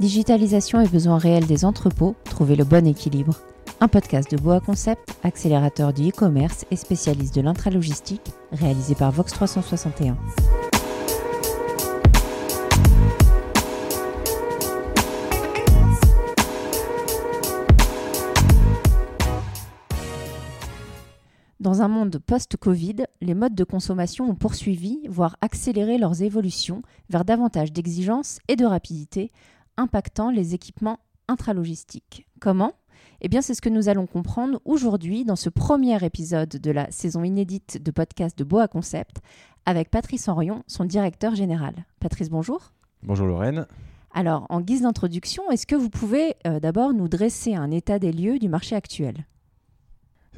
Digitalisation 0.00 0.80
et 0.80 0.86
besoins 0.86 1.18
réels 1.18 1.48
des 1.48 1.64
entrepôts, 1.64 2.14
trouvez 2.24 2.54
le 2.54 2.62
bon 2.62 2.86
équilibre. 2.86 3.34
Un 3.80 3.88
podcast 3.88 4.30
de 4.30 4.36
Boa 4.36 4.60
Concept, 4.60 5.02
accélérateur 5.24 5.92
du 5.92 6.10
e-commerce 6.10 6.64
et 6.70 6.76
spécialiste 6.76 7.34
de 7.34 7.40
l'intralogistique, 7.40 8.30
réalisé 8.52 8.94
par 8.94 9.10
Vox 9.10 9.32
361. 9.32 10.16
Dans 21.58 21.82
un 21.82 21.88
monde 21.88 22.20
post-Covid, 22.24 23.06
les 23.20 23.34
modes 23.34 23.56
de 23.56 23.64
consommation 23.64 24.30
ont 24.30 24.36
poursuivi, 24.36 25.00
voire 25.08 25.36
accéléré 25.40 25.98
leurs 25.98 26.22
évolutions 26.22 26.82
vers 27.10 27.24
davantage 27.24 27.72
d'exigence 27.72 28.38
et 28.46 28.54
de 28.54 28.64
rapidité, 28.64 29.32
impactant 29.78 30.30
les 30.30 30.54
équipements 30.54 30.98
intralogistiques. 31.28 32.26
Comment? 32.40 32.74
Eh 33.20 33.28
bien, 33.28 33.40
c'est 33.40 33.54
ce 33.54 33.62
que 33.62 33.68
nous 33.68 33.88
allons 33.88 34.06
comprendre 34.06 34.60
aujourd'hui 34.64 35.24
dans 35.24 35.36
ce 35.36 35.48
premier 35.48 36.04
épisode 36.04 36.48
de 36.48 36.70
la 36.70 36.90
saison 36.90 37.24
inédite 37.24 37.82
de 37.82 37.90
podcast 37.90 38.38
de 38.38 38.44
Boa 38.44 38.68
Concept 38.68 39.20
avec 39.64 39.90
Patrice 39.90 40.28
Henrion, 40.28 40.62
son 40.66 40.84
directeur 40.84 41.34
général. 41.34 41.74
Patrice, 42.00 42.30
bonjour. 42.30 42.72
Bonjour 43.02 43.26
Lorraine. 43.26 43.66
Alors, 44.12 44.46
en 44.48 44.60
guise 44.60 44.82
d'introduction, 44.82 45.50
est-ce 45.50 45.66
que 45.66 45.76
vous 45.76 45.90
pouvez 45.90 46.34
euh, 46.46 46.60
d'abord 46.60 46.92
nous 46.92 47.08
dresser 47.08 47.54
un 47.54 47.70
état 47.70 47.98
des 47.98 48.12
lieux 48.12 48.38
du 48.38 48.48
marché 48.48 48.74
actuel? 48.74 49.26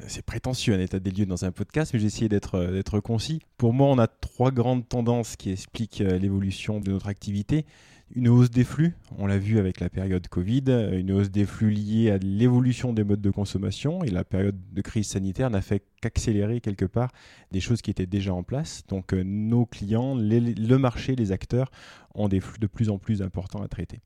C'est 0.07 0.25
prétentieux 0.25 0.73
un 0.73 0.79
état 0.79 0.99
des 0.99 1.11
lieux 1.11 1.25
dans 1.25 1.45
un 1.45 1.51
podcast, 1.51 1.93
mais 1.93 1.99
j'ai 1.99 2.07
essayé 2.07 2.29
euh, 2.53 2.71
d'être 2.71 2.99
concis. 2.99 3.41
Pour 3.57 3.73
moi, 3.73 3.87
on 3.87 3.99
a 3.99 4.07
trois 4.07 4.51
grandes 4.51 4.87
tendances 4.87 5.35
qui 5.35 5.51
expliquent 5.51 6.01
euh, 6.01 6.17
l'évolution 6.17 6.79
de 6.79 6.91
notre 6.91 7.07
activité. 7.07 7.65
Une 8.13 8.27
hausse 8.27 8.49
des 8.51 8.65
flux, 8.65 8.93
on 9.17 9.25
l'a 9.25 9.37
vu 9.37 9.57
avec 9.57 9.79
la 9.79 9.89
période 9.89 10.27
Covid, 10.27 10.63
une 10.91 11.13
hausse 11.13 11.31
des 11.31 11.45
flux 11.45 11.69
liée 11.69 12.11
à 12.11 12.17
l'évolution 12.17 12.91
des 12.91 13.05
modes 13.05 13.21
de 13.21 13.29
consommation, 13.29 14.03
et 14.03 14.09
la 14.09 14.25
période 14.25 14.57
de 14.73 14.81
crise 14.81 15.07
sanitaire 15.07 15.49
n'a 15.49 15.61
fait 15.61 15.81
qu'accélérer 16.01 16.59
quelque 16.59 16.83
part 16.83 17.11
des 17.53 17.61
choses 17.61 17.81
qui 17.81 17.89
étaient 17.89 18.05
déjà 18.05 18.33
en 18.33 18.43
place. 18.43 18.83
Donc 18.89 19.13
euh, 19.13 19.23
nos 19.23 19.65
clients, 19.65 20.15
le 20.15 20.77
marché, 20.77 21.15
les 21.15 21.31
acteurs 21.31 21.71
ont 22.13 22.27
des 22.27 22.41
flux 22.41 22.59
de 22.59 22.67
plus 22.67 22.89
en 22.89 22.97
plus 22.97 23.21
importants 23.21 23.61
à 23.61 23.69
traiter 23.69 24.01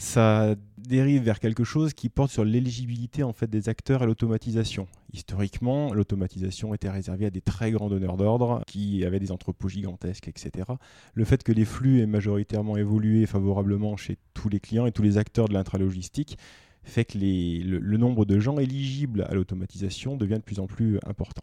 ça 0.00 0.54
dérive 0.78 1.22
vers 1.22 1.40
quelque 1.40 1.62
chose 1.62 1.92
qui 1.92 2.08
porte 2.08 2.30
sur 2.30 2.42
l'éligibilité 2.42 3.22
en 3.22 3.34
fait 3.34 3.48
des 3.48 3.68
acteurs 3.68 4.02
à 4.02 4.06
l'automatisation. 4.06 4.88
Historiquement, 5.12 5.92
l'automatisation 5.92 6.72
était 6.72 6.88
réservée 6.88 7.26
à 7.26 7.30
des 7.30 7.42
très 7.42 7.70
grands 7.70 7.90
donneurs 7.90 8.16
d'ordre 8.16 8.62
qui 8.66 9.04
avaient 9.04 9.20
des 9.20 9.30
entrepôts 9.30 9.68
gigantesques, 9.68 10.26
etc. 10.26 10.70
Le 11.12 11.24
fait 11.26 11.42
que 11.42 11.52
les 11.52 11.66
flux 11.66 12.00
aient 12.00 12.06
majoritairement 12.06 12.78
évolué 12.78 13.26
favorablement 13.26 13.98
chez 13.98 14.16
tous 14.32 14.48
les 14.48 14.58
clients 14.58 14.86
et 14.86 14.92
tous 14.92 15.02
les 15.02 15.18
acteurs 15.18 15.48
de 15.48 15.52
l'intralogistique 15.52 16.38
fait 16.82 17.04
que 17.04 17.18
le 17.18 17.96
nombre 17.98 18.24
de 18.24 18.40
gens 18.40 18.58
éligibles 18.58 19.26
à 19.28 19.34
l'automatisation 19.34 20.16
devient 20.16 20.38
de 20.38 20.42
plus 20.42 20.60
en 20.60 20.66
plus 20.66 20.98
important. 21.04 21.42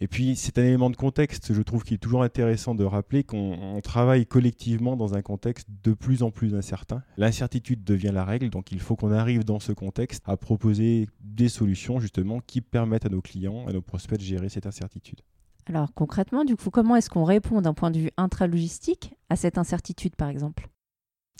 Et 0.00 0.06
puis, 0.06 0.36
c'est 0.36 0.58
un 0.58 0.64
élément 0.64 0.90
de 0.90 0.96
contexte, 0.96 1.52
je 1.52 1.60
trouve 1.60 1.82
qu'il 1.82 1.94
est 1.94 1.98
toujours 1.98 2.22
intéressant 2.22 2.76
de 2.76 2.84
rappeler 2.84 3.24
qu'on 3.24 3.80
travaille 3.82 4.26
collectivement 4.26 4.96
dans 4.96 5.14
un 5.14 5.22
contexte 5.22 5.66
de 5.82 5.92
plus 5.92 6.22
en 6.22 6.30
plus 6.30 6.54
incertain. 6.54 7.02
L'incertitude 7.16 7.82
devient 7.82 8.12
la 8.14 8.24
règle, 8.24 8.48
donc 8.48 8.70
il 8.70 8.78
faut 8.78 8.94
qu'on 8.94 9.10
arrive 9.10 9.44
dans 9.44 9.58
ce 9.58 9.72
contexte 9.72 10.22
à 10.26 10.36
proposer 10.36 11.08
des 11.20 11.48
solutions 11.48 11.98
justement 11.98 12.38
qui 12.38 12.60
permettent 12.60 13.06
à 13.06 13.08
nos 13.08 13.20
clients, 13.20 13.66
à 13.66 13.72
nos 13.72 13.82
prospects 13.82 14.18
de 14.18 14.24
gérer 14.24 14.48
cette 14.48 14.66
incertitude. 14.66 15.20
Alors 15.66 15.92
concrètement, 15.92 16.44
du 16.44 16.54
coup, 16.54 16.70
comment 16.70 16.94
est-ce 16.94 17.10
qu'on 17.10 17.24
répond 17.24 17.60
d'un 17.60 17.74
point 17.74 17.90
de 17.90 17.98
vue 17.98 18.10
intralogistique 18.16 19.14
à 19.30 19.36
cette 19.36 19.58
incertitude, 19.58 20.14
par 20.14 20.28
exemple? 20.28 20.68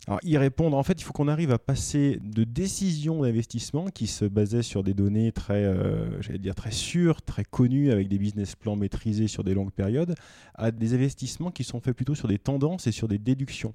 Alors, 0.06 0.20
y 0.22 0.38
répondre, 0.38 0.76
en 0.76 0.82
fait, 0.82 1.00
il 1.00 1.04
faut 1.04 1.12
qu'on 1.12 1.28
arrive 1.28 1.50
à 1.50 1.58
passer 1.58 2.18
de 2.22 2.44
décisions 2.44 3.20
d'investissement 3.22 3.88
qui 3.88 4.06
se 4.06 4.24
basaient 4.24 4.62
sur 4.62 4.82
des 4.82 4.94
données 4.94 5.32
très, 5.32 5.64
euh, 5.64 6.22
j'allais 6.22 6.38
dire, 6.38 6.54
très 6.54 6.70
sûres, 6.70 7.20
très 7.20 7.44
connues, 7.44 7.90
avec 7.90 8.08
des 8.08 8.16
business 8.16 8.56
plans 8.56 8.74
maîtrisés 8.76 9.28
sur 9.28 9.44
des 9.44 9.52
longues 9.52 9.72
périodes, 9.72 10.14
à 10.54 10.70
des 10.70 10.94
investissements 10.94 11.50
qui 11.50 11.62
sont 11.62 11.80
faits 11.80 11.94
plutôt 11.94 12.14
sur 12.14 12.26
des 12.26 12.38
tendances 12.38 12.86
et 12.86 12.92
sur 12.92 13.06
des 13.06 13.18
déductions. 13.18 13.74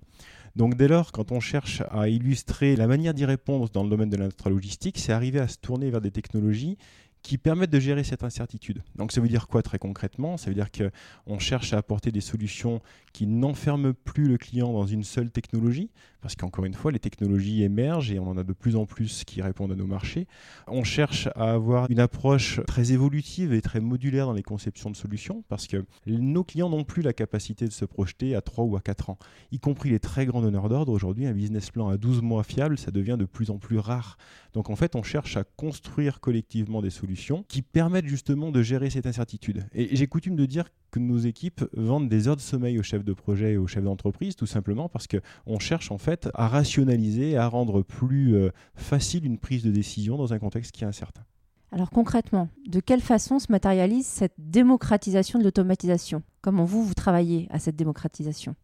Donc 0.55 0.75
dès 0.75 0.87
lors, 0.87 1.11
quand 1.11 1.31
on 1.31 1.39
cherche 1.39 1.81
à 1.89 2.09
illustrer 2.09 2.75
la 2.75 2.85
manière 2.85 3.13
d'y 3.13 3.25
répondre 3.25 3.69
dans 3.69 3.83
le 3.83 3.89
domaine 3.89 4.09
de 4.09 4.17
l'intralogistique, 4.17 4.99
c'est 4.99 5.11
arriver 5.11 5.39
à 5.39 5.47
se 5.47 5.57
tourner 5.57 5.89
vers 5.89 6.01
des 6.01 6.11
technologies 6.11 6.77
qui 7.23 7.37
permettent 7.37 7.71
de 7.71 7.79
gérer 7.79 8.03
cette 8.03 8.23
incertitude. 8.23 8.83
Donc 8.95 9.13
ça 9.13 9.21
veut 9.21 9.29
dire 9.29 9.47
quoi 9.47 9.63
très 9.63 9.79
concrètement? 9.79 10.35
Ça 10.37 10.49
veut 10.49 10.55
dire 10.55 10.67
qu'on 10.71 11.39
cherche 11.39 11.73
à 11.73 11.77
apporter 11.77 12.11
des 12.11 12.21
solutions 12.21 12.81
qui 13.13 13.27
n'enferment 13.27 13.93
plus 13.93 14.27
le 14.27 14.37
client 14.37 14.73
dans 14.73 14.85
une 14.85 15.03
seule 15.03 15.31
technologie, 15.31 15.89
parce 16.19 16.35
qu'encore 16.35 16.65
une 16.65 16.73
fois, 16.73 16.91
les 16.91 16.99
technologies 16.99 17.63
émergent 17.63 18.11
et 18.11 18.19
on 18.19 18.27
en 18.27 18.37
a 18.37 18.43
de 18.43 18.53
plus 18.53 18.75
en 18.75 18.85
plus 18.85 19.23
qui 19.23 19.41
répondent 19.41 19.71
à 19.71 19.75
nos 19.75 19.87
marchés. 19.87 20.27
On 20.67 20.83
cherche 20.83 21.27
à 21.35 21.51
avoir 21.51 21.89
une 21.89 21.99
approche 21.99 22.59
très 22.65 22.91
évolutive 22.91 23.53
et 23.53 23.61
très 23.61 23.79
modulaire 23.79 24.25
dans 24.25 24.33
les 24.33 24.43
conceptions 24.43 24.89
de 24.89 24.95
solutions, 24.95 25.43
parce 25.47 25.67
que 25.67 25.85
nos 26.07 26.43
clients 26.43 26.69
n'ont 26.69 26.83
plus 26.83 27.03
la 27.03 27.13
capacité 27.13 27.67
de 27.67 27.73
se 27.73 27.85
projeter 27.85 28.35
à 28.35 28.41
3 28.41 28.65
ou 28.65 28.75
à 28.75 28.81
4 28.81 29.11
ans, 29.11 29.17
y 29.51 29.59
compris 29.59 29.89
les 29.89 29.99
très 29.99 30.25
grands 30.25 30.41
donneurs 30.41 30.67
d'ordre. 30.67 30.91
Aujourd'hui, 30.91 31.25
un 31.25 31.33
business 31.33 31.71
plan 31.71 31.87
à 31.87 31.97
12 31.97 32.21
mois 32.21 32.43
fiable, 32.43 32.77
ça 32.77 32.91
devient 32.91 33.15
de 33.17 33.25
plus 33.25 33.49
en 33.49 33.59
plus 33.59 33.77
rare. 33.77 34.17
Donc 34.53 34.69
en 34.69 34.75
fait, 34.75 34.95
on 34.95 35.03
cherche 35.03 35.37
à 35.37 35.43
construire 35.43 36.19
collectivement 36.19 36.81
des 36.81 36.89
solutions 36.89 37.12
qui 37.47 37.61
permettent 37.61 38.07
justement 38.07 38.51
de 38.51 38.61
gérer 38.61 38.89
cette 38.89 39.05
incertitude. 39.05 39.65
Et 39.73 39.95
j'ai 39.95 40.07
coutume 40.07 40.35
de 40.35 40.45
dire 40.45 40.69
que 40.91 40.99
nos 40.99 41.17
équipes 41.17 41.63
vendent 41.73 42.09
des 42.09 42.27
heures 42.27 42.35
de 42.35 42.41
sommeil 42.41 42.79
aux 42.79 42.83
chefs 42.83 43.03
de 43.03 43.13
projet 43.13 43.53
et 43.53 43.57
aux 43.57 43.67
chefs 43.67 43.83
d'entreprise, 43.83 44.35
tout 44.35 44.45
simplement 44.45 44.89
parce 44.89 45.07
qu'on 45.07 45.59
cherche 45.59 45.91
en 45.91 45.97
fait 45.97 46.29
à 46.33 46.47
rationaliser, 46.47 47.37
à 47.37 47.47
rendre 47.47 47.81
plus 47.81 48.35
euh, 48.35 48.49
facile 48.75 49.25
une 49.25 49.37
prise 49.37 49.63
de 49.63 49.71
décision 49.71 50.17
dans 50.17 50.33
un 50.33 50.39
contexte 50.39 50.71
qui 50.71 50.83
est 50.83 50.87
incertain. 50.87 51.23
Alors 51.71 51.89
concrètement, 51.89 52.49
de 52.67 52.79
quelle 52.79 53.01
façon 53.01 53.39
se 53.39 53.51
matérialise 53.51 54.05
cette 54.05 54.35
démocratisation 54.37 55.39
de 55.39 55.43
l'automatisation? 55.43 56.21
Comment 56.41 56.65
vous, 56.65 56.83
vous 56.83 56.93
travaillez 56.93 57.47
à 57.49 57.57
cette 57.57 57.75
démocratisation? 57.75 58.55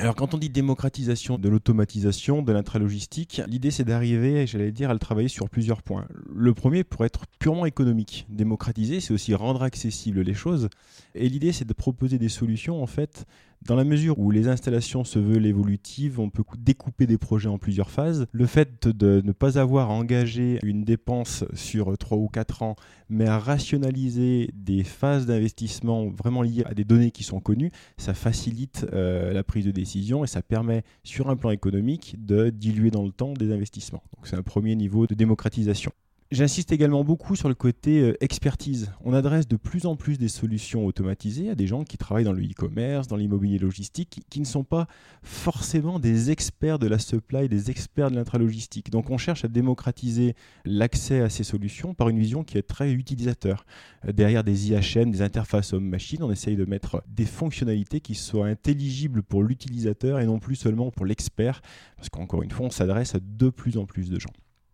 Alors 0.00 0.14
quand 0.14 0.32
on 0.32 0.38
dit 0.38 0.48
démocratisation 0.48 1.38
de 1.38 1.48
l'automatisation, 1.48 2.42
de 2.42 2.52
l'intralogistique, 2.52 3.42
l'idée 3.48 3.72
c'est 3.72 3.82
d'arriver, 3.82 4.46
j'allais 4.46 4.70
dire, 4.70 4.90
à 4.90 4.92
le 4.92 5.00
travailler 5.00 5.26
sur 5.26 5.50
plusieurs 5.50 5.82
points. 5.82 6.06
Le 6.32 6.54
premier 6.54 6.84
pour 6.84 7.04
être 7.04 7.24
purement 7.40 7.66
économique. 7.66 8.24
Démocratiser, 8.28 9.00
c'est 9.00 9.12
aussi 9.12 9.34
rendre 9.34 9.64
accessibles 9.64 10.20
les 10.20 10.34
choses. 10.34 10.68
Et 11.16 11.28
l'idée 11.28 11.50
c'est 11.50 11.64
de 11.64 11.72
proposer 11.72 12.18
des 12.18 12.28
solutions 12.28 12.80
en 12.80 12.86
fait 12.86 13.26
dans 13.62 13.76
la 13.76 13.84
mesure 13.84 14.18
où 14.18 14.30
les 14.30 14.48
installations 14.48 15.04
se 15.04 15.18
veulent 15.18 15.46
évolutives, 15.46 16.20
on 16.20 16.30
peut 16.30 16.44
découper 16.58 17.06
des 17.06 17.18
projets 17.18 17.48
en 17.48 17.58
plusieurs 17.58 17.90
phases. 17.90 18.26
Le 18.32 18.46
fait 18.46 18.88
de 18.88 19.20
ne 19.24 19.32
pas 19.32 19.58
avoir 19.58 19.90
engagé 19.90 20.58
une 20.62 20.84
dépense 20.84 21.44
sur 21.54 21.96
3 21.96 22.18
ou 22.18 22.28
4 22.28 22.62
ans, 22.62 22.76
mais 23.08 23.26
à 23.26 23.38
rationaliser 23.38 24.50
des 24.54 24.84
phases 24.84 25.26
d'investissement 25.26 26.08
vraiment 26.08 26.42
liées 26.42 26.64
à 26.66 26.74
des 26.74 26.84
données 26.84 27.10
qui 27.10 27.24
sont 27.24 27.40
connues, 27.40 27.70
ça 27.96 28.14
facilite 28.14 28.86
euh, 28.92 29.32
la 29.32 29.42
prise 29.42 29.64
de 29.64 29.70
décision 29.70 30.24
et 30.24 30.26
ça 30.26 30.42
permet, 30.42 30.84
sur 31.02 31.28
un 31.30 31.36
plan 31.36 31.50
économique, 31.50 32.14
de 32.18 32.50
diluer 32.50 32.90
dans 32.90 33.04
le 33.04 33.12
temps 33.12 33.32
des 33.32 33.52
investissements. 33.52 34.02
Donc 34.16 34.26
c'est 34.26 34.36
un 34.36 34.42
premier 34.42 34.76
niveau 34.76 35.06
de 35.06 35.14
démocratisation. 35.14 35.92
J'insiste 36.30 36.72
également 36.72 37.04
beaucoup 37.04 37.36
sur 37.36 37.48
le 37.48 37.54
côté 37.54 38.02
euh, 38.02 38.22
expertise. 38.22 38.92
On 39.02 39.14
adresse 39.14 39.48
de 39.48 39.56
plus 39.56 39.86
en 39.86 39.96
plus 39.96 40.18
des 40.18 40.28
solutions 40.28 40.84
automatisées 40.84 41.48
à 41.48 41.54
des 41.54 41.66
gens 41.66 41.84
qui 41.84 41.96
travaillent 41.96 42.24
dans 42.24 42.34
le 42.34 42.42
e-commerce, 42.42 43.08
dans 43.08 43.16
l'immobilier 43.16 43.58
logistique, 43.58 44.20
qui, 44.28 44.40
ne 44.40 44.44
sont 44.44 44.62
pas 44.62 44.88
forcément 45.22 45.98
des 45.98 46.30
experts 46.30 46.78
de 46.78 46.86
la 46.86 46.98
supply, 46.98 47.48
des 47.48 47.70
experts 47.70 48.10
de 48.10 48.16
l'intralogistique. 48.16 48.90
Donc 48.90 49.08
on 49.08 49.16
cherche 49.16 49.46
à 49.46 49.48
démocratiser 49.48 50.34
l'accès 50.66 51.22
à 51.22 51.30
ces 51.30 51.44
solutions 51.44 51.94
par 51.94 52.10
une 52.10 52.18
vision 52.18 52.44
qui 52.44 52.58
est 52.58 52.62
très 52.62 52.92
utilisateur. 52.92 53.64
Euh, 54.04 54.12
derrière 54.12 54.44
des 54.44 54.70
IHM, 54.70 55.10
des 55.10 55.22
interfaces 55.22 55.72
homme-machine, 55.72 56.22
on 56.22 56.30
essaye 56.30 56.56
de 56.56 56.66
mettre 56.66 57.02
des 57.08 57.24
fonctionnalités 57.24 58.02
qui 58.02 58.14
soient 58.14 58.48
intelligibles 58.48 59.22
pour 59.22 59.42
l'utilisateur 59.42 60.20
et 60.20 60.26
non 60.26 60.40
plus 60.40 60.56
seulement 60.56 60.90
pour 60.90 61.06
l'expert, 61.06 61.62
parce 61.96 62.10
qu'encore 62.10 62.42
une 62.42 62.50
fois, 62.50 62.66
on 62.66 62.70
s'adresse 62.70 63.14
à 63.14 63.18
de 63.18 63.48
plus 63.48 63.78
en 63.78 63.86
plus 63.86 64.10
de 64.10 64.20
gens. 64.20 64.28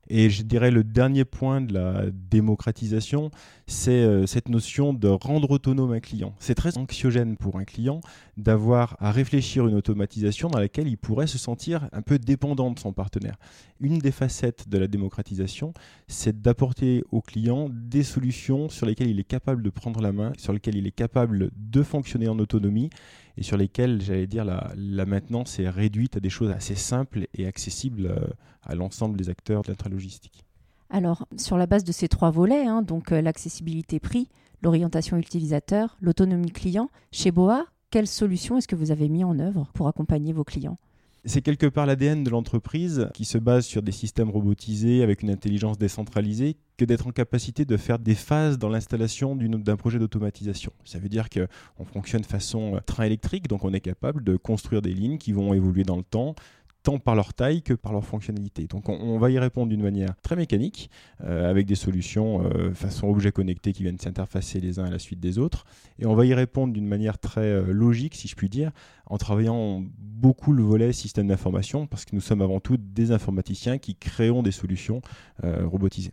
Et 0.09 0.31
je 0.31 0.43
dirais 0.43 0.71
le 0.71 0.85
dernier 0.85 1.25
point 1.25 1.61
de 1.61 1.75
la 1.75 2.05
démocratisation, 2.11 3.31
c'est 3.67 3.93
euh, 3.93 4.27
cette 4.27 4.49
notion 4.49 4.93
de 4.93 5.09
rendre 5.09 5.51
autonome 5.51 5.93
un 5.93 6.01
client. 6.01 6.35
C'est 6.39 6.55
très 6.55 6.77
anxiogène 6.79 7.37
pour 7.37 7.59
un 7.59 7.65
client 7.65 8.01
d'avoir 8.37 8.97
à 9.01 9.13
réfléchir 9.13 9.67
une 9.67 9.75
automatisation 9.75 10.49
dans 10.49 10.59
laquelle 10.59 10.89
il 10.89 10.99
pourrait 10.99 11.27
se 11.27 11.39
sentir 11.39 11.89
un 11.93 12.03
peu 12.03 12.19
dépendant 12.19 12.71
de 12.71 12.79
son 12.79 12.93
partenaire. 12.93 13.37
Une 13.81 13.99
des 13.99 14.13
facettes 14.13 14.69
de 14.69 14.79
la 14.79 14.87
démocratisation, 14.87 15.73
c'est 16.09 16.43
d'apporter 16.43 17.05
au 17.11 17.21
client 17.21 17.69
des 17.71 18.03
solutions 18.03 18.69
sur 18.69 18.87
lesquelles 18.87 19.11
il 19.11 19.21
est 19.21 19.25
capable 19.25 19.63
de 19.63 19.71
prendre 19.71 20.01
la 20.01 20.13
main, 20.13 20.33
sur 20.39 20.53
lesquelles 20.53 20.77
il 20.77 20.87
est 20.87 20.93
capable 20.93 21.51
de 21.57 21.83
fonctionner 21.83 22.29
en 22.29 22.39
autonomie 22.39 22.91
et 23.37 23.43
sur 23.43 23.57
lesquelles, 23.57 24.01
j'allais 24.01 24.27
dire, 24.27 24.45
la, 24.45 24.73
la, 24.77 25.07
maintenance 25.07 25.59
est 25.59 25.69
réduite 25.69 26.17
à 26.17 26.21
des 26.21 26.31
choses 26.31 26.51
assez 26.51 26.75
simples 26.75 27.27
et 27.35 27.47
accessibles 27.47 28.07
euh, 28.07 28.27
à 28.63 28.75
l'ensemble 28.75 29.17
des 29.17 29.29
acteurs 29.29 29.63
de 29.63 29.69
l'intralogistique. 29.69 30.45
Alors, 30.91 31.27
sur 31.37 31.57
la 31.57 31.67
base 31.67 31.85
de 31.85 31.93
ces 31.93 32.09
trois 32.09 32.31
volets, 32.31 32.67
hein, 32.67 32.83
donc 32.83 33.11
euh, 33.11 33.21
l'accessibilité 33.21 33.99
prix, 33.99 34.29
l'orientation 34.63 35.17
utilisateur, 35.17 35.97
l'autonomie 36.01 36.53
client, 36.53 36.91
chez 37.11 37.33
Boa, 37.33 37.67
quelles 37.91 38.07
solutions 38.07 38.57
est-ce 38.57 38.69
que 38.69 38.77
vous 38.77 38.91
avez 38.91 39.09
mis 39.09 39.25
en 39.25 39.39
œuvre 39.39 39.69
pour 39.75 39.89
accompagner 39.89 40.33
vos 40.33 40.45
clients? 40.45 40.79
C'est 41.27 41.41
quelque 41.41 41.67
part 41.67 41.87
l'ADN 41.87 42.23
de 42.23 42.29
l'entreprise 42.29 43.09
qui 43.15 43.25
se 43.25 43.39
base 43.39 43.65
sur 43.65 43.83
des 43.83 43.93
systèmes 43.93 44.29
robotisés 44.29 45.03
avec 45.03 45.23
une 45.23 45.31
intelligence 45.31 45.79
décentralisée 45.79 46.59
que 46.77 46.85
d'être 46.85 47.07
en 47.07 47.13
capacité 47.13 47.65
de 47.65 47.77
faire 47.79 47.99
des 47.99 48.15
phases 48.15 48.59
dans 48.59 48.69
l'installation 48.69 49.35
d'un 49.35 49.77
projet 49.77 49.99
d'automatisation. 49.99 50.71
Ça 50.85 50.99
veut 50.99 51.09
dire 51.09 51.31
qu'on 51.31 51.85
fonctionne 51.87 52.25
façon 52.25 52.77
euh, 52.77 52.81
train 52.85 53.05
électrique, 53.05 53.49
donc 53.49 53.65
on 53.65 53.73
est 53.73 53.81
capable 53.81 54.23
de 54.23 54.37
construire 54.37 54.83
des 54.83 54.93
lignes 54.93 55.17
qui 55.17 55.33
vont 55.33 55.55
évoluer 55.55 55.85
dans 55.85 55.97
le 55.97 56.03
temps, 56.03 56.35
tant 56.85 56.99
par 56.99 57.17
leur 57.17 57.33
taille 57.33 57.63
que 57.63 57.73
par 57.73 57.93
leur 57.93 58.05
fonctionnalité. 58.05 58.67
Donc 58.67 58.89
on, 58.89 59.19
va 59.19 59.31
y 59.31 59.39
répondre 59.39 59.71
d'une 59.71 59.83
manière 59.83 60.15
très 60.23 60.37
mécanique, 60.37 60.91
euh, 61.25 61.51
avec 61.51 61.67
des 61.67 61.75
solutions 61.75 62.45
euh, 62.45 62.73
façon 62.75 63.09
objet 63.09 63.33
connecté 63.33 63.73
qui 63.73 63.83
viennent 63.83 63.99
s'interfacer 63.99 64.61
les 64.61 64.79
uns 64.79 64.85
à 64.85 64.91
la 64.91 64.99
suite 64.99 65.19
des 65.19 65.39
autres. 65.39 65.65
Et 65.99 66.07
on 66.07 66.15
va 66.15 66.27
y 66.27 66.35
répondre 66.35 66.73
d'une 66.75 66.87
manière 66.87 67.19
très 67.19 67.41
euh, 67.41 67.73
logique, 67.73 68.15
si 68.15 68.29
je 68.29 68.37
puis 68.37 68.51
dire, 68.51 68.71
en 69.07 69.17
travaillant 69.17 69.83
beaucoup 69.99 70.53
le 70.53 70.63
volet 70.63 70.93
système 70.93 71.27
d'information, 71.27 71.87
parce 71.87 72.05
que 72.05 72.15
nous 72.15 72.21
sommes 72.21 72.43
avant 72.43 72.61
tout 72.61 72.77
des 72.77 73.13
informaticiens 73.13 73.79
qui 73.79 73.97
créons 73.97 74.43
des 74.43 74.53
solutions 74.53 75.01
robotisées. 75.43 76.13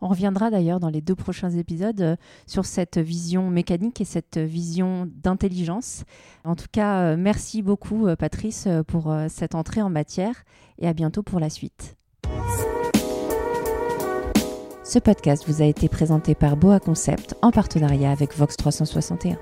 On 0.00 0.08
reviendra 0.08 0.50
d'ailleurs 0.50 0.80
dans 0.80 0.88
les 0.88 1.00
deux 1.00 1.14
prochains 1.14 1.50
épisodes 1.50 2.00
euh, 2.00 2.16
sur 2.46 2.64
cette 2.64 2.98
vision 2.98 3.50
mécanique 3.50 4.00
et 4.00 4.04
cette 4.04 4.38
vision 4.38 5.08
d'intelligence. 5.22 6.04
En 6.44 6.56
tout 6.56 6.68
cas, 6.72 7.00
euh, 7.00 7.16
merci 7.18 7.60
beaucoup 7.62 8.06
euh, 8.06 8.16
Patrice 8.16 8.66
pour 8.86 9.14
cette 9.28 9.54
entrée 9.54 9.82
en 9.82 9.90
matière 9.90 10.44
et 10.78 10.88
à 10.88 10.92
bientôt 10.92 11.22
pour 11.22 11.40
la 11.40 11.50
suite. 11.50 11.96
Ce 14.84 14.98
podcast 14.98 15.44
vous 15.46 15.62
a 15.62 15.66
été 15.66 15.88
présenté 15.88 16.34
par 16.34 16.56
Boa 16.56 16.80
Concept 16.80 17.36
en 17.42 17.50
partenariat 17.50 18.10
avec 18.10 18.36
Vox 18.36 18.56
361. 18.56 19.38